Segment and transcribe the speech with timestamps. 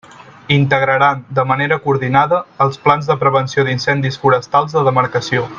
[0.59, 5.49] Integraran, de manera coordinada, els plans de prevenció d'incendis forestals de demarcació.